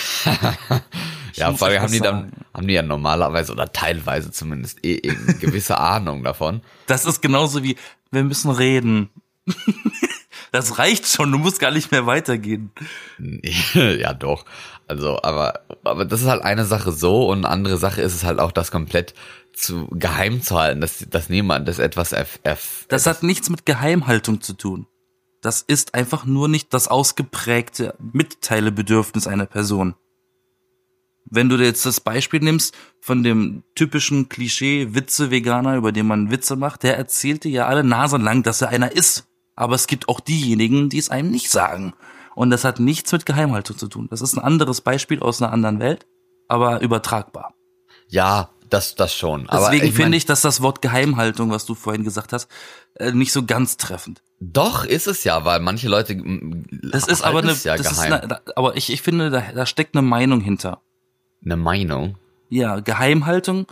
[1.35, 5.33] Ja, vor allem haben die dann, haben die ja normalerweise oder teilweise zumindest eh eine
[5.37, 6.61] gewisse Ahnung davon.
[6.87, 7.75] Das ist genauso wie,
[8.11, 9.09] wir müssen reden.
[10.51, 12.71] Das reicht schon, du musst gar nicht mehr weitergehen.
[13.73, 14.45] ja, doch.
[14.87, 18.23] Also, aber, aber das ist halt eine Sache so und eine andere Sache ist es
[18.23, 19.13] halt auch, das komplett
[19.53, 23.65] zu geheim zu halten, dass, dass niemand das etwas erf, erf, Das hat nichts mit
[23.65, 24.87] Geheimhaltung zu tun.
[25.41, 29.95] Das ist einfach nur nicht das ausgeprägte Mitteilebedürfnis einer Person.
[31.25, 36.55] Wenn du dir jetzt das Beispiel nimmst von dem typischen Klischee-Witze-Veganer, über den man Witze
[36.55, 39.27] macht, der erzählt dir ja alle Nase lang, dass er einer ist.
[39.55, 41.93] Aber es gibt auch diejenigen, die es einem nicht sagen.
[42.35, 44.07] Und das hat nichts mit Geheimhaltung zu tun.
[44.09, 46.05] Das ist ein anderes Beispiel aus einer anderen Welt,
[46.47, 47.53] aber übertragbar.
[48.09, 49.47] ja, das, das schon.
[49.47, 52.49] aber Deswegen ich mein, finde ich, dass das Wort Geheimhaltung, was du vorhin gesagt hast,
[52.95, 54.23] äh, nicht so ganz treffend.
[54.39, 56.15] Doch, ist es ja, weil manche Leute.
[56.15, 59.65] mm, Das ist aber eine, ja das ist eine, aber ich, ich finde, da, da
[59.67, 60.81] steckt eine Meinung hinter.
[61.43, 62.17] eine Meinung.
[62.49, 63.67] Ja, Geheimhaltung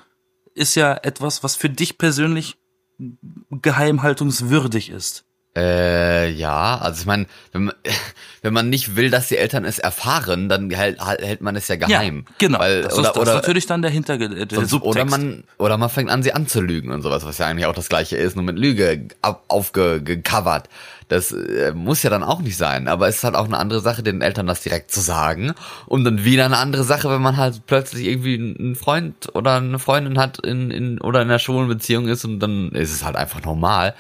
[0.54, 2.58] ist ja etwas, was für dich persönlich
[3.50, 5.26] geheimhaltungswürdig ist.
[5.56, 7.76] Äh, ja, also ich meine, wenn man,
[8.42, 11.76] wenn man nicht will, dass die Eltern es erfahren, dann hält, hält man es ja
[11.76, 12.26] geheim.
[12.28, 12.60] Ja, genau.
[12.60, 14.84] Weil, das oder, ist, das oder, ist natürlich dann der Hinterge der Subtext.
[14.84, 17.88] oder man, oder man fängt an, sie anzulügen und sowas, was ja eigentlich auch das
[17.90, 20.70] gleiche ist, nur mit Lüge auf- aufgecovert.
[21.10, 23.82] Das äh, muss ja dann auch nicht sein, aber es ist halt auch eine andere
[23.82, 25.54] Sache, den Eltern das direkt zu sagen.
[25.86, 29.78] Und dann wieder eine andere Sache, wenn man halt plötzlich irgendwie einen Freund oder eine
[29.78, 33.16] Freundin hat in, in oder in einer schwulen Beziehung ist und dann ist es halt
[33.16, 33.94] einfach normal.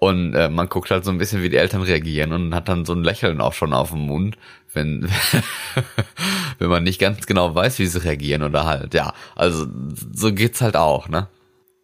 [0.00, 2.84] Und äh, man guckt halt so ein bisschen, wie die Eltern reagieren und hat dann
[2.84, 4.36] so ein Lächeln auch schon auf dem Mund,
[4.72, 5.08] wenn,
[6.58, 9.12] wenn man nicht ganz genau weiß, wie sie reagieren oder halt, ja.
[9.36, 9.66] Also
[10.12, 11.28] so geht's halt auch, ne?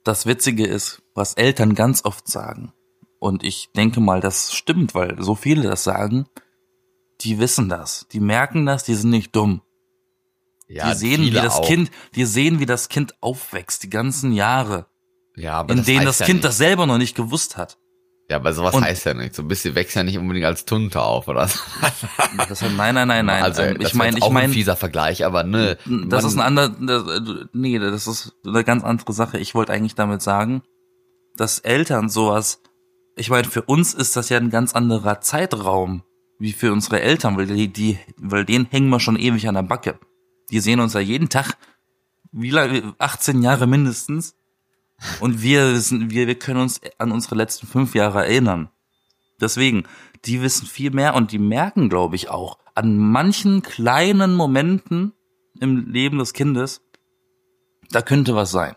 [0.07, 2.73] das Witzige ist, was Eltern ganz oft sagen,
[3.19, 6.27] und ich denke mal, das stimmt, weil so viele das sagen,
[7.23, 9.63] die wissen das, die merken das, die sind nicht dumm.
[10.69, 11.67] Ja, die sehen, wie das auch.
[11.67, 14.87] Kind, die sehen, wie das Kind aufwächst, die ganzen Jahre,
[15.35, 16.45] ja, aber in denen heißt das ja Kind nicht.
[16.45, 17.79] das selber noch nicht gewusst hat.
[18.29, 19.35] Ja, aber sowas Und- heißt ja nicht.
[19.35, 21.49] So ein bisschen wächst ja nicht unbedingt als Tunte auf, oder?
[22.49, 23.43] Das, nein, nein, nein, nein.
[23.43, 25.79] also, Ähm, das ich meine, ist ich auch ein meine, fieser Vergleich, aber ne.
[26.09, 27.05] das ist ein anderer, das,
[27.53, 29.39] nee, das ist eine ganz andere Sache.
[29.39, 30.63] Ich wollte eigentlich damit sagen,
[31.37, 32.61] dass Eltern sowas,
[33.17, 36.03] ich meine, für uns ist das ja ein ganz anderer Zeitraum,
[36.39, 39.63] wie für unsere Eltern, weil die, die, weil denen hängen wir schon ewig an der
[39.63, 39.99] Backe.
[40.51, 41.57] Die sehen uns ja jeden Tag,
[42.33, 44.35] wie lange, 18 Jahre mindestens.
[45.21, 48.71] Und wir wissen, wir, wir können uns an unsere letzten fünf Jahre erinnern.
[49.41, 49.85] Deswegen,
[50.25, 55.13] die wissen viel mehr und die merken, glaube ich, auch an manchen kleinen Momenten
[55.61, 56.81] im Leben des Kindes,
[57.91, 58.75] da könnte was sein.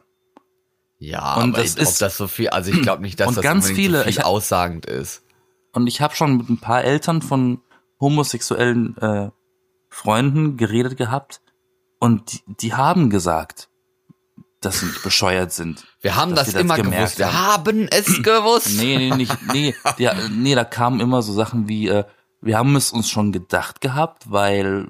[0.98, 3.30] Ja, Und aber das ich, ob ist- das so viel, also ich glaube nicht, dass
[3.30, 5.24] Und das ganz viele- so viel ich- aussagend ist.
[5.72, 7.62] Und ich habe schon mit ein paar Eltern von
[8.02, 9.30] homosexuellen äh,
[9.90, 11.42] Freunden geredet gehabt
[12.00, 13.70] und die, die haben gesagt,
[14.62, 15.86] dass sie nicht bescheuert sind.
[16.02, 17.20] Wir haben das, das immer gemerkt gewusst.
[17.20, 17.82] Wir haben.
[17.82, 18.80] haben es gewusst.
[18.80, 22.06] Nee, nee, nicht, nee, ja, nee, da kamen immer so Sachen wie, äh,
[22.42, 24.88] wir haben es uns schon gedacht gehabt, weil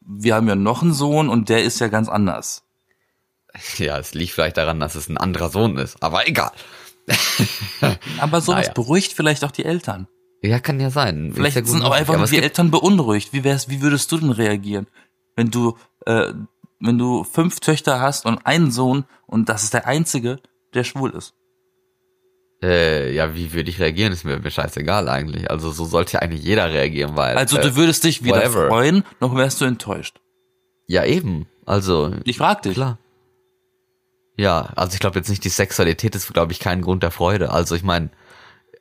[0.00, 2.62] wir haben ja noch einen Sohn und der ist ja ganz anders.
[3.76, 6.52] Ja, es liegt vielleicht daran, dass es ein anderer Sohn ist, aber egal.
[8.18, 8.72] Aber sowas Naja.
[8.72, 10.08] beruhigt vielleicht auch die Eltern.
[10.42, 11.32] Ja, kann ja sein.
[11.34, 13.32] Vielleicht ja sind auch einfach die Eltern beunruhigt.
[13.32, 14.86] Wie wär's, wie würdest du denn reagieren,
[15.36, 16.32] wenn du, äh,
[16.86, 20.38] wenn du fünf Töchter hast und einen Sohn und das ist der einzige,
[20.74, 21.34] der schwul ist?
[22.62, 24.12] Äh, ja, wie würde ich reagieren?
[24.12, 25.50] Ist mir, mir scheißegal eigentlich.
[25.50, 27.36] Also so sollte ja eigentlich jeder reagieren, weil.
[27.36, 28.68] Also äh, du würdest dich weder whatever.
[28.68, 30.20] freuen, noch wärst du enttäuscht.
[30.86, 31.46] Ja, eben.
[31.66, 32.74] Also, Ich frag dich.
[32.74, 32.98] klar.
[34.36, 37.50] Ja, also ich glaube jetzt nicht, die Sexualität ist, glaube ich, kein Grund der Freude.
[37.52, 38.10] Also ich meine,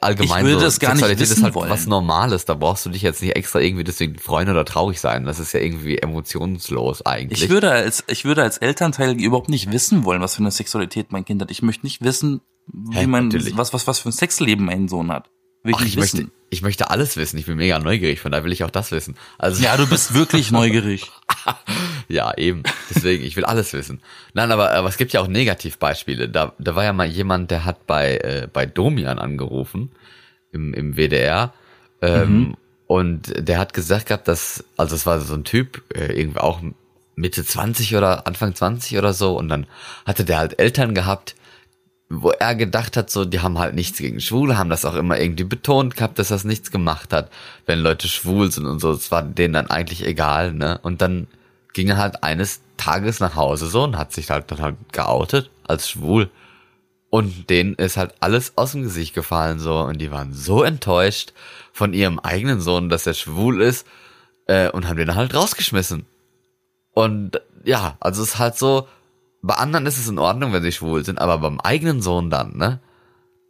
[0.04, 1.70] allgemein Ich würde so, das gar nicht Sexualität ist wissen halt wollen.
[1.70, 2.46] was Normales.
[2.46, 5.26] Da brauchst du dich jetzt nicht extra irgendwie deswegen freuen oder traurig sein.
[5.26, 7.44] Das ist ja irgendwie emotionslos eigentlich.
[7.44, 11.12] Ich würde als, ich würde als Elternteil überhaupt nicht wissen wollen, was für eine Sexualität
[11.12, 11.50] mein Kind hat.
[11.52, 13.58] Ich möchte nicht wissen, wie Hä, mein, natürlich.
[13.58, 15.30] was, was, was für ein Sexleben mein Sohn hat.
[15.66, 16.32] Ich Ach, nicht ich möchte, wissen.
[16.50, 17.38] ich möchte alles wissen.
[17.38, 19.16] Ich bin mega neugierig, von daher will ich auch das wissen.
[19.38, 21.10] Also Ja, du bist wirklich neugierig.
[22.14, 22.64] Ja, eben.
[22.90, 24.02] Deswegen, ich will alles wissen.
[24.34, 26.30] Nein, aber, aber es gibt ja auch Negativbeispiele.
[26.30, 29.92] Da, da war ja mal jemand, der hat bei, äh, bei Domian angerufen
[30.52, 31.54] im, im WDR.
[32.02, 36.40] Ähm, Und der hat gesagt gehabt, dass, also es war so ein Typ, äh, irgendwie
[36.40, 36.62] auch
[37.16, 39.36] Mitte 20 oder Anfang 20 oder so.
[39.38, 39.66] Und dann
[40.06, 41.36] hatte der halt Eltern gehabt,
[42.10, 45.20] wo er gedacht hat, so, die haben halt nichts gegen Schwule, haben das auch immer
[45.20, 47.32] irgendwie betont gehabt, dass das nichts gemacht hat,
[47.66, 48.92] wenn Leute schwul sind und so.
[48.92, 50.78] Es war denen dann eigentlich egal, ne?
[50.84, 51.28] Und dann
[51.74, 55.50] ging er halt eines Tages nach Hause so und hat sich halt dann halt geoutet
[55.68, 56.30] als schwul.
[57.10, 61.34] Und denen ist halt alles aus dem Gesicht gefallen so und die waren so enttäuscht
[61.72, 63.86] von ihrem eigenen Sohn, dass er schwul ist
[64.48, 66.06] äh, und haben den halt rausgeschmissen.
[66.94, 68.88] Und ja, also es ist halt so,
[69.42, 72.58] bei anderen ist es in Ordnung, wenn sie schwul sind, aber beim eigenen Sohn dann,
[72.58, 72.80] ne?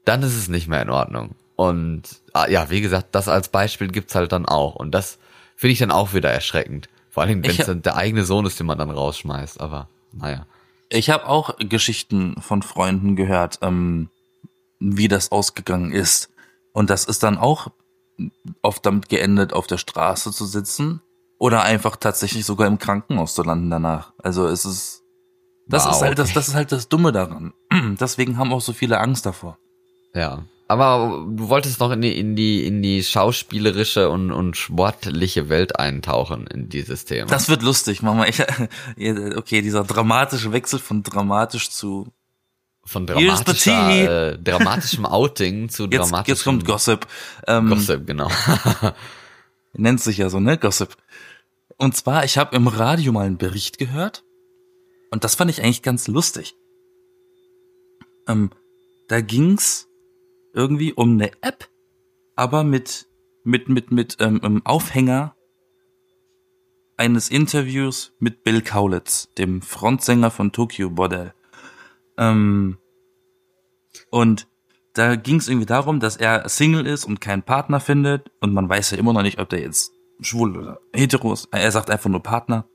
[0.05, 1.35] Dann ist es nicht mehr in Ordnung.
[1.55, 4.75] Und ah, ja, wie gesagt, das als Beispiel gibt's halt dann auch.
[4.75, 5.19] Und das
[5.55, 6.89] finde ich dann auch wieder erschreckend.
[7.13, 9.61] Vor allem, wenn es dann der eigene Sohn ist, den man dann rausschmeißt.
[9.61, 10.47] Aber naja.
[10.89, 14.09] Ich habe auch Geschichten von Freunden gehört, ähm,
[14.79, 16.31] wie das ausgegangen ist.
[16.71, 17.67] Und das ist dann auch
[18.63, 21.01] oft damit geendet, auf der Straße zu sitzen
[21.37, 24.13] oder einfach tatsächlich sogar im Krankenhaus zu landen danach.
[24.17, 25.03] Also es ist
[25.67, 25.91] das wow.
[25.91, 27.53] ist halt das, das ist halt das Dumme daran.
[27.99, 29.59] Deswegen haben auch so viele Angst davor.
[30.15, 30.45] Ja.
[30.73, 35.77] Aber du wolltest noch in die, in die, in die schauspielerische und, und sportliche Welt
[35.77, 37.27] eintauchen in dieses Thema.
[37.27, 38.25] Das wird lustig, Mama.
[38.25, 38.39] Ich,
[39.37, 42.07] okay, dieser dramatische Wechsel von dramatisch zu
[42.85, 46.33] von dramatischer, äh, dramatischem Outing zu jetzt, dramatischem.
[46.33, 47.07] Jetzt kommt Gossip.
[47.45, 48.31] Ähm, Gossip, genau.
[49.73, 50.57] nennt sich ja so, ne?
[50.57, 50.97] Gossip.
[51.77, 54.23] Und zwar, ich habe im Radio mal einen Bericht gehört
[55.11, 56.55] und das fand ich eigentlich ganz lustig.
[58.27, 58.49] Ähm,
[59.07, 59.87] da ging's
[60.53, 61.69] irgendwie um eine App,
[62.35, 63.07] aber mit
[63.43, 65.35] mit mit mit ähm, Aufhänger
[66.95, 71.33] eines Interviews mit Bill Kaulitz, dem Frontsänger von Tokyo Bordel.
[72.17, 72.77] Ähm,
[74.09, 74.47] und
[74.93, 78.69] da ging es irgendwie darum, dass er Single ist und keinen Partner findet und man
[78.69, 81.47] weiß ja immer noch nicht, ob der jetzt schwul oder hetero ist.
[81.51, 82.67] Er sagt einfach nur Partner.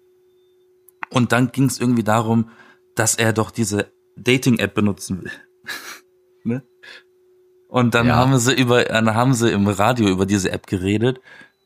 [1.11, 2.51] Und dann ging es irgendwie darum,
[2.97, 5.31] dass er doch diese Dating-App benutzen will.
[7.69, 8.17] Und dann ja.
[8.17, 11.21] haben sie über, dann haben sie im Radio über diese App geredet.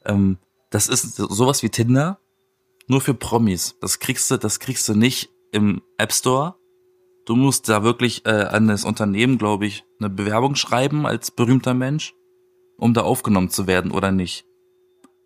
[0.04, 0.38] Ähm,
[0.70, 2.18] das ist sowas wie Tinder,
[2.88, 3.76] nur für Promis.
[3.80, 6.56] Das kriegst du, das kriegst du nicht im App Store.
[7.24, 11.72] Du musst da wirklich äh, an das Unternehmen, glaube ich, eine Bewerbung schreiben als berühmter
[11.72, 12.14] Mensch,
[12.78, 14.44] um da aufgenommen zu werden oder nicht.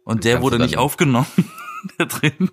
[0.04, 1.26] Und der wurde nicht aufgenommen
[1.98, 2.50] da drin.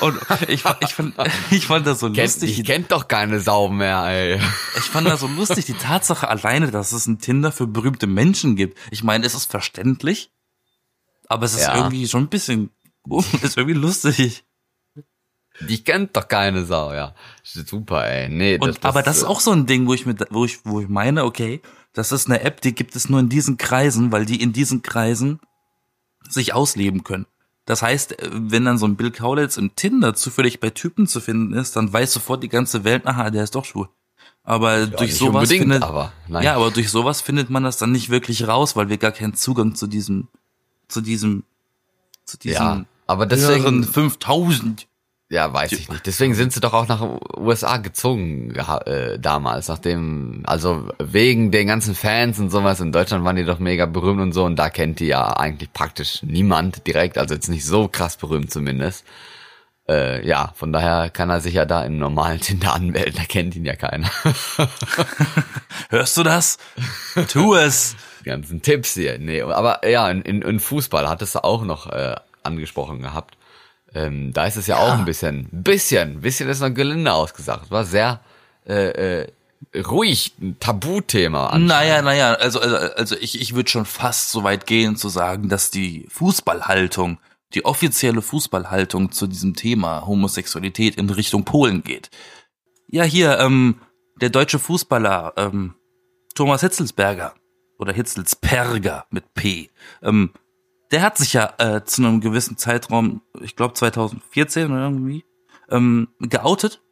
[0.00, 1.14] Und ich, ich, fand,
[1.50, 2.58] ich fand das so lustig.
[2.58, 4.40] Ich kennt doch keine Sau mehr, ey.
[4.76, 8.56] Ich fand das so lustig, die Tatsache alleine, dass es ein Tinder für berühmte Menschen
[8.56, 8.78] gibt.
[8.90, 10.30] Ich meine, es ist verständlich,
[11.28, 11.76] aber es ist ja.
[11.76, 12.70] irgendwie schon ein bisschen,
[13.42, 14.44] ist irgendwie lustig.
[15.68, 17.14] Die kennt doch keine Sau, ja.
[17.42, 18.28] Super, ey.
[18.28, 20.44] Nee, Und, das, das, aber das ist auch so ein Ding, wo ich mit, wo
[20.44, 21.60] ich, wo ich meine, okay,
[21.92, 24.82] das ist eine App, die gibt es nur in diesen Kreisen, weil die in diesen
[24.82, 25.40] Kreisen
[26.28, 27.26] sich ausleben können.
[27.70, 31.20] Das heißt, äh, wenn dann so ein Bill Kaulitz im Tinder zufällig bei Typen zu
[31.20, 33.88] finden ist, dann weiß sofort die ganze Welt, aha, der ist doch schwul.
[34.42, 38.10] Aber ja, durch sowas findet, aber, ja, aber durch sowas findet man das dann nicht
[38.10, 40.26] wirklich raus, weil wir gar keinen Zugang zu diesem,
[40.88, 41.44] zu diesem,
[42.24, 44.88] zu diesem ja, aber deswegen 5000
[45.30, 46.06] ja, weiß ich nicht.
[46.06, 51.94] Deswegen sind sie doch auch nach USA gezogen äh, damals, nachdem, also wegen den ganzen
[51.94, 52.80] Fans und sowas.
[52.80, 55.72] In Deutschland waren die doch mega berühmt und so und da kennt die ja eigentlich
[55.72, 59.04] praktisch niemand direkt, also jetzt nicht so krass berühmt zumindest.
[59.88, 63.54] Äh, ja, von daher kann er sich ja da im normalen Tinder anmelden, da kennt
[63.54, 64.10] ihn ja keiner.
[65.90, 66.58] Hörst du das?
[67.28, 67.94] Tu es!
[68.20, 69.18] Die ganzen Tipps hier.
[69.20, 73.36] Nee, aber ja, in, in, in Fußball hattest du auch noch äh, angesprochen gehabt.
[73.94, 77.70] Ähm, da ist es ja, ja, auch ein bisschen, bisschen, bisschen ist noch gelinde ausgesagt.
[77.70, 78.20] War sehr
[78.66, 79.26] äh, äh,
[79.86, 81.56] ruhig, ein Tabuthema.
[81.58, 85.48] Naja, naja, also, also, also ich, ich würde schon fast so weit gehen zu sagen,
[85.48, 87.18] dass die Fußballhaltung,
[87.54, 92.10] die offizielle Fußballhaltung zu diesem Thema Homosexualität in Richtung Polen geht.
[92.88, 93.80] Ja, hier, ähm,
[94.20, 95.74] der deutsche Fußballer ähm,
[96.34, 97.34] Thomas Hitzelsberger
[97.78, 99.70] oder Hitzelsperger mit P,
[100.02, 100.30] ähm,
[100.90, 105.24] der hat sich ja äh, zu einem gewissen Zeitraum, ich glaube 2014 oder irgendwie,
[105.70, 106.82] ähm, geoutet.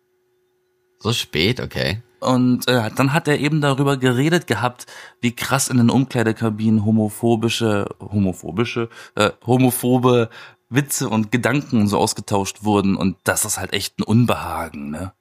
[1.01, 2.03] So spät, okay.
[2.21, 4.87] Und äh, dann hat er eben darüber geredet gehabt,
[5.21, 10.29] wie krass in den Umkleidekabinen homophobische, homophobische, äh, homophobe
[10.69, 12.97] Witze und Gedanken so ausgetauscht wurden.
[12.97, 15.13] Und das ist halt echt ein Unbehagen, ne?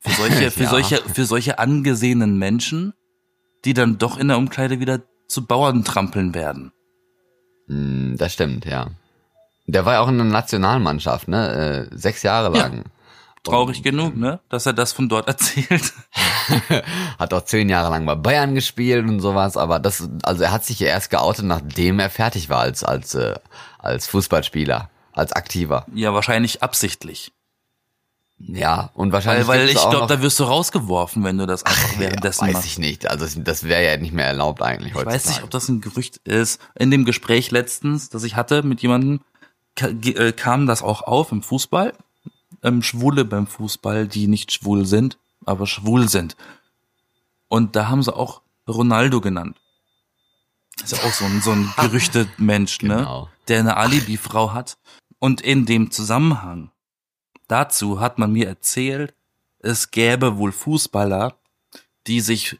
[0.00, 0.70] Für solche, für ja.
[0.70, 2.92] solche, für solche angesehenen Menschen,
[3.64, 6.72] die dann doch in der Umkleide wieder zu Bauern trampeln werden.
[7.68, 8.88] Hm, das stimmt, ja.
[9.66, 11.88] Der war ja auch in der Nationalmannschaft, ne?
[11.90, 12.78] Äh, sechs Jahre lang.
[12.78, 12.84] Ja.
[13.44, 14.40] Traurig Und, genug, ne?
[14.48, 15.92] Dass er das von dort erzählt.
[17.18, 20.64] hat auch zehn Jahre lang bei Bayern gespielt und sowas, aber das, also er hat
[20.64, 23.34] sich ja erst geoutet, nachdem er fertig war als, als, äh,
[23.78, 25.86] als Fußballspieler, als Aktiver.
[25.94, 27.32] Ja, wahrscheinlich absichtlich.
[28.40, 29.46] Ja, und wahrscheinlich.
[29.48, 32.54] Weil, weil ich glaube, da wirst du rausgeworfen, wenn du das einfach währenddessen ja, weiß
[32.54, 32.66] machst.
[32.68, 33.10] ich nicht.
[33.10, 35.16] Also das- das wäre ja nicht mehr erlaubt eigentlich Ich heutzutage.
[35.16, 36.60] weiß nicht, ob das ein Gerücht ist.
[36.78, 39.20] In dem Gespräch letztens, das ich hatte mit jemandem,
[39.80, 41.92] äh, kam das auch auf im Fußball.
[42.62, 46.36] Ähm, Schwule beim Fußball, die nicht schwul sind, aber schwul sind.
[47.48, 49.56] Und da haben sie auch Ronaldo genannt.
[50.82, 52.96] Ist ja auch so ein, so ein Gerüchte-Mensch, ne?
[52.98, 53.28] Genau.
[53.48, 54.78] Der eine Alibi-Frau hat.
[55.18, 56.70] Und in dem Zusammenhang
[57.48, 59.14] dazu hat man mir erzählt,
[59.58, 61.34] es gäbe wohl Fußballer,
[62.06, 62.58] die sich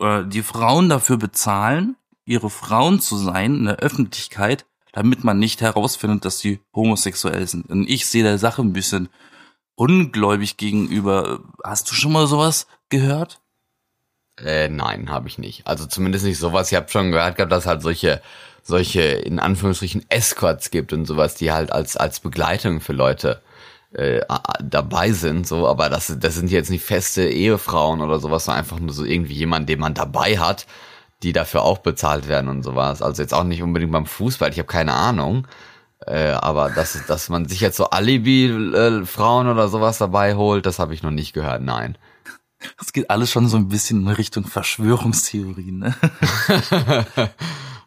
[0.00, 5.60] äh, die Frauen dafür bezahlen, ihre Frauen zu sein in der Öffentlichkeit, damit man nicht
[5.60, 7.70] herausfindet, dass sie homosexuell sind.
[7.70, 9.08] Und ich sehe der Sache ein bisschen
[9.76, 11.40] ungläubig gegenüber.
[11.64, 13.40] Hast du schon mal sowas gehört?
[14.42, 15.66] Äh, nein, habe ich nicht.
[15.66, 16.70] Also zumindest nicht sowas.
[16.70, 18.20] Ich habe schon gehört gehabt, dass halt solche,
[18.62, 23.42] solche in Anführungsstrichen Escorts gibt und sowas, die halt als als Begleitung für Leute
[23.92, 24.20] äh,
[24.62, 25.46] dabei sind.
[25.46, 29.04] So, aber das das sind jetzt nicht feste Ehefrauen oder sowas, sondern einfach nur so
[29.04, 30.66] irgendwie jemand, den man dabei hat,
[31.22, 33.02] die dafür auch bezahlt werden und sowas.
[33.02, 34.50] Also jetzt auch nicht unbedingt beim Fußball.
[34.50, 35.46] Ich habe keine Ahnung.
[36.06, 40.94] Äh, aber dass, dass man sich jetzt so Alibi-Frauen oder sowas dabei holt, das habe
[40.94, 41.98] ich noch nicht gehört, nein.
[42.78, 45.78] Das geht alles schon so ein bisschen in Richtung Verschwörungstheorien.
[45.78, 45.94] Ne?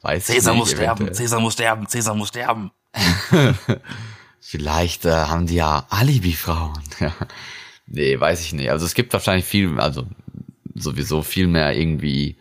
[0.02, 1.14] Weiß Cäsar muss sterben.
[1.14, 2.72] Cäsar muss sterben, Cäsar muss sterben.
[4.42, 6.82] Vielleicht äh, haben die ja Alibi-Frauen.
[7.94, 8.72] Nee, weiß ich nicht.
[8.72, 10.06] Also es gibt wahrscheinlich viel, also
[10.76, 12.38] sowieso viel mehr irgendwie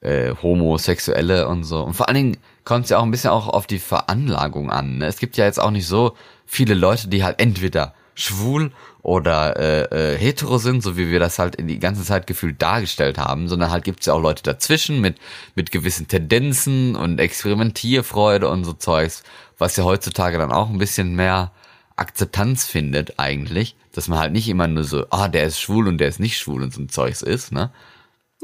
[0.00, 1.82] äh, Homosexuelle und so.
[1.82, 4.98] Und vor allen Dingen kommt es ja auch ein bisschen auch auf die Veranlagung an.
[4.98, 5.06] Ne?
[5.06, 10.14] Es gibt ja jetzt auch nicht so viele Leute, die halt entweder schwul oder äh,
[10.14, 13.48] äh, hetero sind, so wie wir das halt in die ganze Zeit gefühlt dargestellt haben,
[13.48, 15.18] sondern halt gibt es ja auch Leute dazwischen mit
[15.54, 19.22] mit gewissen Tendenzen und Experimentierfreude und so Zeugs,
[19.56, 21.52] was ja heutzutage dann auch ein bisschen mehr
[21.96, 25.98] Akzeptanz findet eigentlich, dass man halt nicht immer nur so, ah, der ist schwul und
[25.98, 27.72] der ist nicht schwul und so ein Zeugs ist, ne?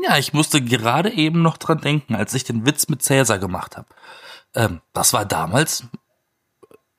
[0.03, 3.77] Ja, ich musste gerade eben noch dran denken, als ich den Witz mit Cäsar gemacht
[3.77, 3.87] habe.
[4.55, 5.85] Ähm, das war damals,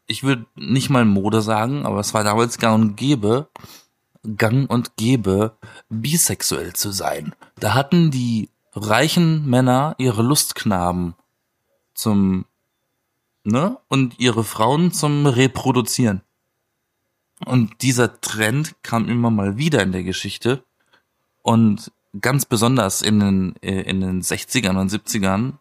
[0.07, 3.49] ich würde nicht mal Mode sagen, aber es war damals gang und gäbe,
[4.37, 5.57] gang und gäbe,
[5.89, 7.33] bisexuell zu sein.
[7.59, 11.15] Da hatten die reichen Männer ihre Lustknaben
[11.93, 12.45] zum,
[13.43, 16.21] ne, und ihre Frauen zum Reproduzieren.
[17.45, 20.63] Und dieser Trend kam immer mal wieder in der Geschichte.
[21.41, 21.91] Und
[22.21, 25.53] ganz besonders in den, äh, in den 60ern und 70ern,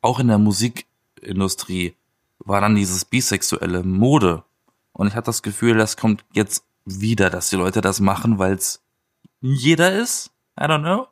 [0.00, 1.94] auch in der Musikindustrie,
[2.44, 4.44] war dann dieses bisexuelle Mode.
[4.92, 8.54] Und ich hatte das Gefühl, das kommt jetzt wieder, dass die Leute das machen, weil
[8.54, 8.82] es
[9.40, 10.30] jeder ist.
[10.58, 11.08] I don't know.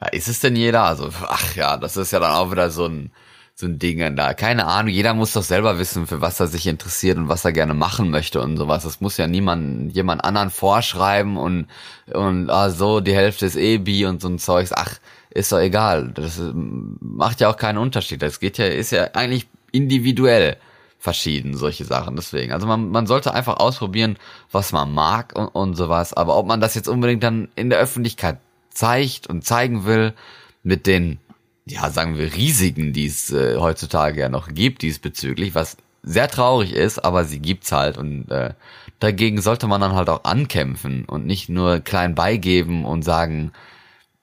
[0.00, 0.82] Ja, ist es denn jeder?
[0.82, 3.12] Also, ach ja, das ist ja dann auch wieder so ein,
[3.54, 4.34] so ein Ding da.
[4.34, 7.52] Keine Ahnung, jeder muss doch selber wissen, für was er sich interessiert und was er
[7.52, 8.82] gerne machen möchte und sowas.
[8.82, 11.68] Das muss ja niemand, jemand anderen vorschreiben und,
[12.12, 14.72] und, ah, so, die Hälfte ist eh bi und so ein Zeugs.
[14.72, 14.98] Ach,
[15.30, 16.12] ist doch egal.
[16.12, 18.20] Das macht ja auch keinen Unterschied.
[18.22, 20.58] Das geht ja, ist ja eigentlich individuell
[21.02, 22.14] verschieden, solche Sachen.
[22.14, 24.16] Deswegen, also man, man sollte einfach ausprobieren,
[24.52, 26.14] was man mag und, und sowas.
[26.14, 28.38] Aber ob man das jetzt unbedingt dann in der Öffentlichkeit
[28.70, 30.14] zeigt und zeigen will,
[30.62, 31.18] mit den,
[31.66, 36.72] ja, sagen wir, Risiken, die es äh, heutzutage ja noch gibt diesbezüglich, was sehr traurig
[36.72, 38.54] ist, aber sie gibt's halt und äh,
[39.00, 43.50] dagegen sollte man dann halt auch ankämpfen und nicht nur klein beigeben und sagen,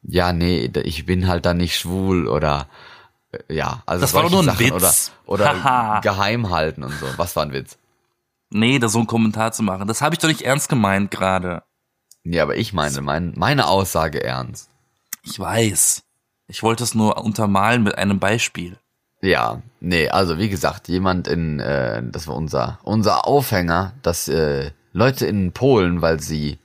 [0.02, 2.68] ja, nee, ich bin halt dann nicht schwul oder
[3.48, 5.12] ja, also Das war doch nur ein Sachen Witz.
[5.26, 7.06] oder oder geheim halten und so.
[7.18, 7.78] Was war ein Witz?
[8.50, 9.88] Nee, da so einen Kommentar zu machen.
[9.88, 11.64] Das habe ich doch nicht ernst gemeint gerade.
[12.24, 14.70] Ja, aber ich meine, mein, meine Aussage ernst.
[15.24, 16.02] Ich weiß.
[16.48, 18.78] Ich wollte es nur untermalen mit einem Beispiel.
[19.22, 24.72] Ja, nee, also wie gesagt, jemand in, äh, das war unser, unser Aufhänger, dass äh,
[24.94, 26.58] Leute in Polen, weil sie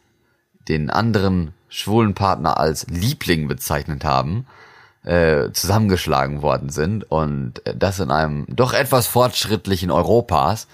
[0.69, 4.47] den anderen schwulen Partner als Liebling bezeichnet haben,
[5.05, 10.67] äh, zusammengeschlagen worden sind und das in einem doch etwas fortschrittlichen Europas.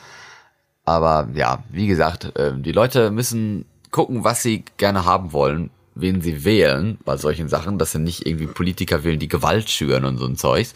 [0.84, 6.20] Aber ja, wie gesagt, äh, die Leute müssen gucken, was sie gerne haben wollen, wen
[6.20, 10.18] sie wählen bei solchen Sachen, dass sie nicht irgendwie Politiker wählen, die Gewalt schüren und
[10.18, 10.74] so ein Zeugs.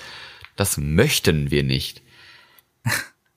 [0.57, 2.03] Das möchten wir nicht.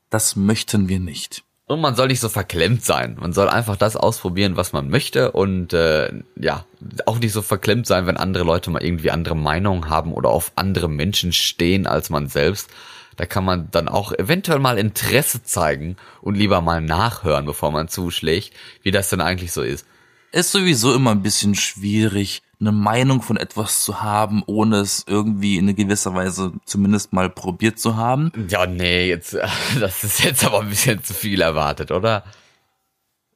[0.09, 1.43] Das möchten wir nicht.
[1.68, 3.18] Und man soll nicht so verklemmt sein.
[3.20, 6.65] Man soll einfach das ausprobieren, was man möchte und äh, ja,
[7.05, 10.53] auch nicht so verklemmt sein, wenn andere Leute mal irgendwie andere Meinungen haben oder auf
[10.55, 12.70] andere Menschen stehen als man selbst.
[13.18, 17.89] Da kann man dann auch eventuell mal Interesse zeigen und lieber mal nachhören, bevor man
[17.89, 18.53] zuschlägt,
[18.84, 19.86] wie das denn eigentlich so ist.
[20.32, 25.57] Ist sowieso immer ein bisschen schwierig, eine Meinung von etwas zu haben, ohne es irgendwie
[25.57, 28.31] in eine gewisse Weise zumindest mal probiert zu haben.
[28.49, 29.37] Ja, nee, jetzt,
[29.79, 32.23] das ist jetzt aber ein bisschen zu viel erwartet, oder?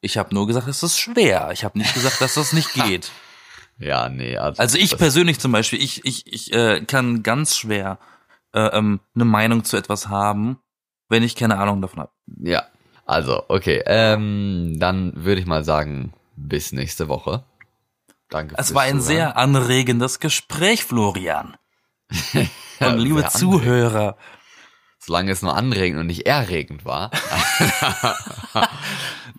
[0.02, 1.50] Ich habe nur gesagt, es ist schwer.
[1.54, 3.12] Ich habe nicht gesagt, dass das nicht geht.
[3.78, 4.38] Ja, nee.
[4.38, 8.00] Also, Also ich persönlich zum Beispiel, ich, ich, ich äh, kann ganz schwer
[8.54, 10.60] äh, ähm, eine Meinung zu etwas haben,
[11.10, 12.12] wenn ich keine Ahnung davon habe.
[12.40, 12.64] Ja,
[13.06, 13.84] also, okay.
[13.86, 17.44] Ähm, dann würde ich mal sagen, bis nächste Woche.
[18.32, 19.06] Danke Es war ein Zuhören.
[19.06, 21.56] sehr anregendes Gespräch, Florian.
[22.80, 24.18] Und liebe Zuhörer,
[25.04, 27.10] Solange es nur anregend und nicht erregend war.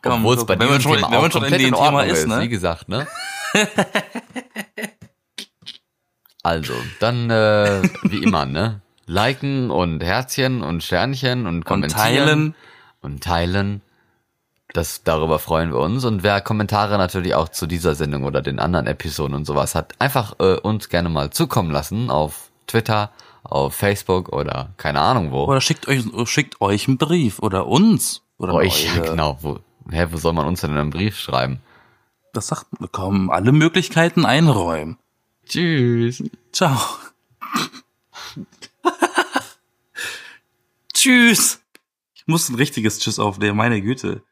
[0.02, 2.18] Komm, Obwohl es bei wenn man schon- Thema wenn man schon in dem Thema ist,
[2.20, 2.40] ist, ne?
[2.40, 3.06] wie gesagt, ne?
[6.42, 8.82] also, dann äh, wie immer, ne?
[9.06, 12.02] Liken und Herzchen und Sternchen und und kommentieren.
[12.02, 12.54] teilen.
[13.00, 13.82] und teilen.
[14.72, 16.04] Das, darüber freuen wir uns.
[16.04, 19.92] Und wer Kommentare natürlich auch zu dieser Sendung oder den anderen Episoden und sowas hat,
[20.00, 23.10] einfach äh, uns gerne mal zukommen lassen auf Twitter,
[23.44, 25.44] auf Facebook oder keine Ahnung wo.
[25.44, 28.22] Oder schickt euch, schickt euch einen Brief oder uns.
[28.38, 29.38] Oder euch, ja, eure- genau.
[29.42, 29.58] Wo,
[29.90, 31.60] hä, wo soll man uns denn einen Brief schreiben?
[32.32, 34.96] Das sagt, wir kommen alle Möglichkeiten einräumen.
[35.46, 36.22] Tschüss.
[36.52, 36.78] Ciao.
[40.94, 41.60] Tschüss.
[42.14, 44.22] Ich muss ein richtiges Tschüss aufnehmen, meine Güte.